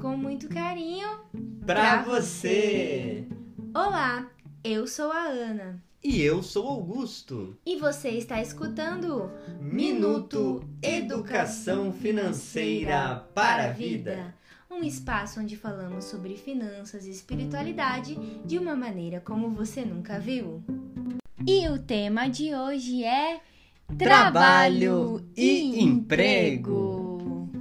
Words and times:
com 0.00 0.16
muito 0.16 0.48
carinho 0.48 1.06
Pra 1.64 2.02
você! 2.02 3.24
Olá, 3.72 4.28
eu 4.64 4.88
sou 4.88 5.12
a 5.12 5.22
Ana 5.22 5.80
E 6.02 6.20
eu 6.20 6.42
sou 6.42 6.66
Augusto. 6.66 7.56
e 7.64 7.76
você 7.76 8.08
está 8.08 8.42
escutando 8.42 9.30
Minuto 9.60 10.68
Educação 10.82 11.92
Financeira 11.92 13.24
para 13.32 13.66
a 13.66 13.72
Vida. 13.72 14.34
Um 14.68 14.82
espaço 14.82 15.38
onde 15.38 15.56
falamos 15.56 16.06
sobre 16.06 16.36
finanças 16.36 17.06
e 17.06 17.10
espiritualidade 17.10 18.18
de 18.44 18.58
uma 18.58 18.74
maneira 18.74 19.20
como 19.20 19.48
você 19.50 19.84
nunca 19.84 20.18
viu. 20.18 20.60
E 21.46 21.68
o 21.68 21.78
tema 21.78 22.28
de 22.28 22.52
hoje 22.52 23.04
é 23.04 23.40
Trabalho 23.96 25.24
e 25.36 25.80
emprego. 25.84 27.05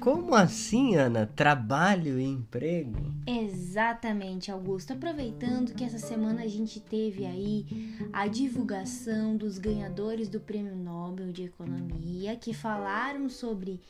Como 0.00 0.34
assim, 0.34 0.94
Ana? 0.94 1.26
Trabalho 1.26 2.20
e 2.20 2.24
emprego? 2.24 3.12
Exatamente, 3.26 4.50
Augusto. 4.50 4.92
Aproveitando 4.92 5.74
que 5.74 5.82
essa 5.82 5.98
semana 5.98 6.42
a 6.42 6.46
gente 6.46 6.78
teve 6.80 7.26
aí 7.26 7.66
a 8.12 8.28
divulgação 8.28 9.36
dos 9.36 9.58
ganhadores 9.58 10.28
do 10.28 10.38
Prêmio 10.38 10.76
Nobel 10.76 11.32
de 11.32 11.44
Economia, 11.44 12.36
que 12.36 12.54
falaram 12.54 13.28
sobre 13.28 13.80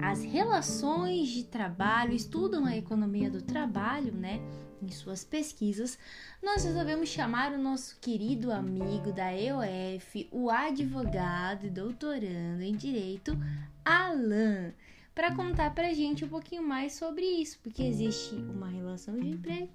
as 0.00 0.22
relações 0.22 1.28
de 1.28 1.44
trabalho, 1.44 2.12
estudam 2.12 2.64
a 2.64 2.76
economia 2.76 3.30
do 3.30 3.42
trabalho, 3.42 4.12
né? 4.12 4.40
Em 4.80 4.90
suas 4.90 5.24
pesquisas, 5.24 5.98
nós 6.42 6.64
resolvemos 6.64 7.08
chamar 7.08 7.52
o 7.52 7.58
nosso 7.58 7.98
querido 8.00 8.52
amigo 8.52 9.10
da 9.12 9.34
EOF, 9.34 10.28
o 10.30 10.50
advogado 10.50 11.66
e 11.66 11.70
doutorando 11.70 12.62
em 12.62 12.76
Direito, 12.76 13.36
Alan, 13.84 14.72
para 15.16 15.34
contar 15.34 15.74
pra 15.74 15.94
gente 15.94 16.26
um 16.26 16.28
pouquinho 16.28 16.62
mais 16.62 16.92
sobre 16.92 17.24
isso, 17.24 17.58
porque 17.62 17.82
existe 17.82 18.34
uma 18.34 18.68
relação 18.68 19.18
de 19.18 19.30
emprego 19.30 19.70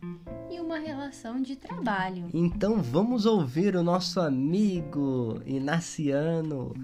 e 0.51 0.59
uma 0.59 0.77
relação 0.77 1.41
de 1.41 1.55
trabalho. 1.55 2.29
Então 2.31 2.79
vamos 2.79 3.25
ouvir 3.25 3.75
o 3.75 3.81
nosso 3.81 4.19
amigo 4.19 5.41
Inaciano, 5.43 6.75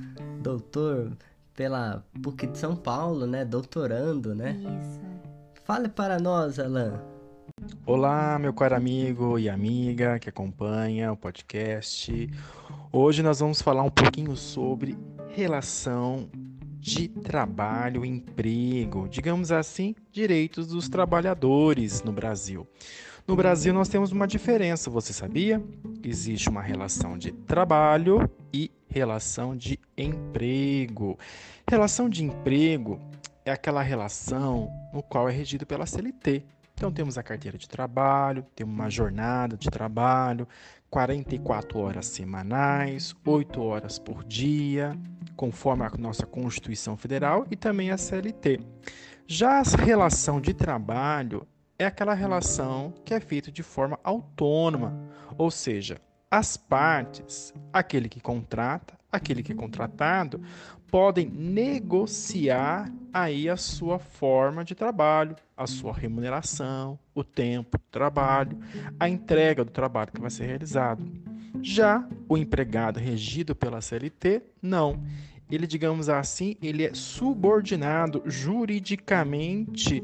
doutor 0.41 1.16
pela 1.53 2.03
PUC 2.19 2.47
de 2.47 2.58
São 2.58 2.75
Paulo, 2.75 3.27
né? 3.27 3.45
Doutorando, 3.45 4.33
né? 4.33 4.58
Isso. 4.81 5.02
Fale 5.64 5.88
para 5.88 6.19
nós, 6.19 6.58
Alan. 6.58 6.99
Olá, 7.86 8.39
meu 8.39 8.53
caro 8.53 8.75
amigo 8.75 9.38
e 9.38 9.47
amiga 9.47 10.17
que 10.17 10.30
acompanha 10.30 11.14
o 11.14 11.17
podcast. 11.17 12.27
Hoje 12.92 13.21
nós 13.21 13.39
vamos 13.39 13.61
falar 13.61 13.83
um 13.83 13.92
pouquinho 13.92 14.36
sobre 14.36 14.97
relação 15.30 16.27
de 16.80 17.08
trabalho 17.08 18.06
e 18.06 18.09
emprego, 18.09 19.08
digamos 19.09 19.52
assim, 19.52 19.95
direitos 20.11 20.67
dos 20.67 20.88
trabalhadores 20.88 22.03
no 22.03 22.11
Brasil. 22.11 22.67
No 23.28 23.36
Brasil 23.36 23.73
nós 23.73 23.89
temos 23.89 24.11
uma 24.11 24.25
diferença, 24.25 24.89
você 24.89 25.11
sabia? 25.11 25.61
Existe 26.02 26.50
uma 26.50 26.61
relação 26.61 27.17
de 27.17 27.31
trabalho 27.31 28.30
e 28.53 28.72
relação 28.88 29.55
de 29.55 29.78
emprego. 29.98 31.17
Relação 31.70 32.09
de 32.09 32.23
emprego 32.23 33.02
é 33.44 33.52
aquela 33.52 33.81
relação 33.81 34.70
no 34.94 35.03
qual 35.03 35.28
é 35.28 35.31
regido 35.31 35.66
pela 35.66 35.86
CLT. 35.86 36.45
Então 36.73 36.92
temos 36.92 37.17
a 37.17 37.23
carteira 37.23 37.58
de 37.58 37.67
trabalho, 37.67 38.45
temos 38.55 38.73
uma 38.73 38.89
jornada 38.89 39.58
de 39.58 39.70
trabalho, 39.70 40.48
44 40.89 41.80
horas 41.80 42.05
semanais, 42.05 43.16
8 43.25 43.61
horas 43.61 44.00
por 44.00 44.23
dia, 44.23 44.95
conforme 45.38 45.85
a 45.85 45.91
nossa 45.97 46.25
Constituição 46.25 46.97
Federal 46.97 47.45
e 47.49 47.55
também 47.55 47.91
a 47.91 47.97
CLT. 47.97 48.59
Já 49.25 49.59
a 49.59 49.63
relação 49.63 50.42
de 50.42 50.53
trabalho 50.53 51.48
é 51.77 51.86
aquela 51.86 52.15
relação 52.15 52.93
que 53.05 53.14
é 53.14 53.20
feita 53.20 53.52
de 53.52 53.61
forma 53.61 53.99
autônoma, 54.03 54.99
ou 55.37 55.52
seja, 55.52 56.02
as 56.30 56.58
partes, 56.58 57.53
aquele 57.71 58.09
que 58.09 58.20
contrata, 58.20 58.97
aquele 59.11 59.43
que 59.43 59.52
é 59.52 59.55
contratado, 59.55 60.42
podem 60.89 61.30
negociar 61.30 62.92
aí 63.14 63.49
a 63.49 63.58
sua 63.58 63.99
forma 63.99 64.64
de 64.64 64.73
trabalho, 64.73 65.36
a 65.55 65.67
sua 65.67 65.93
remuneração, 65.93 66.97
o 67.14 67.23
tempo 67.23 67.77
de 67.77 67.86
trabalho, 67.92 68.58
a 68.99 69.08
entrega 69.08 69.64
do 69.64 69.71
trabalho 69.71 70.11
que 70.11 70.21
vai 70.21 70.30
ser 70.30 70.45
realizado. 70.45 71.03
Já 71.61 72.08
o 72.27 72.38
empregado 72.38 72.99
regido 72.99 73.55
pela 73.55 73.82
CLT, 73.82 74.42
não. 74.61 75.02
Ele, 75.49 75.65
digamos 75.65 76.10
assim, 76.10 76.55
ele 76.61 76.83
é 76.83 76.93
subordinado 76.93 78.21
juridicamente 78.26 80.04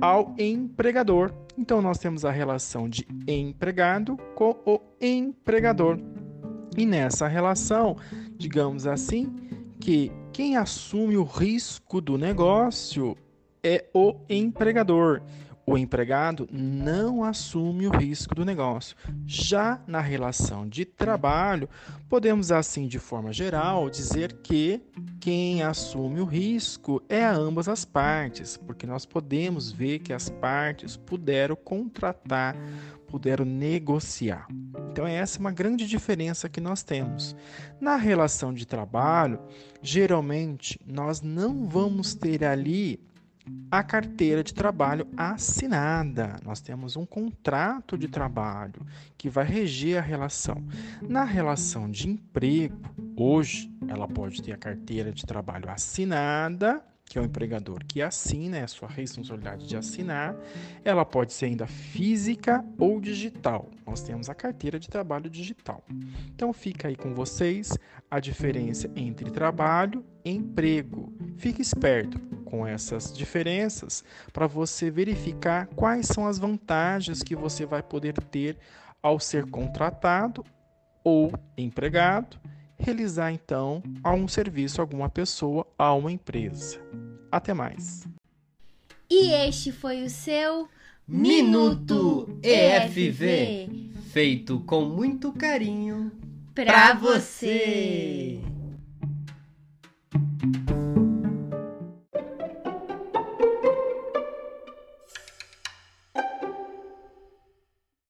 ao 0.00 0.34
empregador. 0.38 1.32
Então 1.58 1.82
nós 1.82 1.98
temos 1.98 2.24
a 2.24 2.30
relação 2.30 2.88
de 2.88 3.06
empregado 3.26 4.16
com 4.36 4.56
o 4.64 4.80
empregador. 5.00 5.98
E 6.76 6.86
nessa 6.86 7.26
relação, 7.26 7.96
digamos 8.36 8.86
assim, 8.86 9.32
que 9.80 10.12
quem 10.32 10.56
assume 10.56 11.16
o 11.16 11.24
risco 11.24 12.00
do 12.00 12.16
negócio 12.16 13.16
é 13.62 13.86
o 13.92 14.14
empregador. 14.28 15.22
O 15.66 15.78
empregado 15.78 16.46
não 16.52 17.24
assume 17.24 17.86
o 17.86 17.90
risco 17.90 18.34
do 18.34 18.44
negócio. 18.44 18.94
Já 19.26 19.80
na 19.86 20.00
relação 20.00 20.68
de 20.68 20.84
trabalho, 20.84 21.68
podemos 22.08 22.52
assim, 22.52 22.86
de 22.86 22.98
forma 22.98 23.32
geral, 23.32 23.88
dizer 23.88 24.34
que 24.42 24.82
quem 25.20 25.62
assume 25.62 26.20
o 26.20 26.26
risco 26.26 27.02
é 27.08 27.24
a 27.24 27.32
ambas 27.32 27.66
as 27.66 27.82
partes, 27.82 28.58
porque 28.58 28.86
nós 28.86 29.06
podemos 29.06 29.72
ver 29.72 30.00
que 30.00 30.12
as 30.12 30.28
partes 30.28 30.98
puderam 30.98 31.56
contratar, 31.56 32.54
puderam 33.06 33.46
negociar. 33.46 34.46
Então, 34.90 35.06
essa 35.06 35.38
é 35.38 35.40
uma 35.40 35.52
grande 35.52 35.86
diferença 35.86 36.46
que 36.46 36.60
nós 36.60 36.82
temos. 36.82 37.34
Na 37.80 37.96
relação 37.96 38.52
de 38.52 38.66
trabalho, 38.66 39.40
geralmente 39.80 40.78
nós 40.86 41.22
não 41.22 41.66
vamos 41.66 42.14
ter 42.14 42.44
ali 42.44 43.00
a 43.70 43.82
carteira 43.82 44.42
de 44.42 44.54
trabalho 44.54 45.06
assinada. 45.16 46.36
Nós 46.44 46.60
temos 46.60 46.96
um 46.96 47.04
contrato 47.04 47.98
de 47.98 48.08
trabalho 48.08 48.86
que 49.18 49.28
vai 49.28 49.44
reger 49.44 49.98
a 49.98 50.00
relação. 50.00 50.62
Na 51.02 51.24
relação 51.24 51.90
de 51.90 52.08
emprego, 52.08 52.80
hoje, 53.16 53.72
ela 53.88 54.06
pode 54.06 54.42
ter 54.42 54.52
a 54.52 54.56
carteira 54.56 55.12
de 55.12 55.26
trabalho 55.26 55.68
assinada, 55.68 56.84
que 57.04 57.18
é 57.18 57.20
o 57.20 57.24
empregador 57.24 57.84
que 57.86 58.00
assina, 58.00 58.56
é 58.56 58.62
a 58.62 58.68
sua 58.68 58.88
responsabilidade 58.88 59.66
de 59.66 59.76
assinar. 59.76 60.34
Ela 60.84 61.04
pode 61.04 61.32
ser 61.32 61.46
ainda 61.46 61.66
física 61.66 62.64
ou 62.78 63.00
digital. 63.00 63.70
Nós 63.86 64.02
temos 64.02 64.30
a 64.30 64.34
carteira 64.34 64.78
de 64.78 64.88
trabalho 64.88 65.28
digital. 65.28 65.84
Então 66.34 66.52
fica 66.52 66.88
aí 66.88 66.96
com 66.96 67.14
vocês 67.14 67.76
a 68.10 68.18
diferença 68.20 68.90
entre 68.96 69.30
trabalho 69.30 70.04
e 70.24 70.30
emprego. 70.30 71.12
Fique 71.36 71.60
esperto 71.60 72.18
com 72.54 72.64
essas 72.64 73.12
diferenças 73.12 74.04
para 74.32 74.46
você 74.46 74.88
verificar 74.88 75.66
quais 75.74 76.06
são 76.06 76.24
as 76.24 76.38
vantagens 76.38 77.20
que 77.20 77.34
você 77.34 77.66
vai 77.66 77.82
poder 77.82 78.12
ter 78.12 78.56
ao 79.02 79.18
ser 79.18 79.44
contratado 79.50 80.44
ou 81.02 81.32
empregado, 81.58 82.38
realizar 82.78 83.32
então 83.32 83.82
algum 84.04 84.28
serviço 84.28 84.80
a 84.80 84.84
alguma 84.84 85.08
pessoa, 85.08 85.66
a 85.76 85.92
uma 85.94 86.12
empresa. 86.12 86.80
Até 87.30 87.52
mais. 87.52 88.06
E 89.10 89.32
este 89.32 89.72
foi 89.72 90.04
o 90.04 90.10
seu 90.10 90.68
Minuto 91.06 92.38
EFV, 92.40 93.90
feito 94.12 94.60
com 94.60 94.84
muito 94.84 95.32
carinho 95.32 96.12
você. 96.54 98.40
você. 98.40 98.40